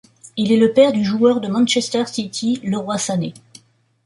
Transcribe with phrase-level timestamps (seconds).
[0.35, 3.35] Il est le père du joueur de Manchester City Leroy Sané.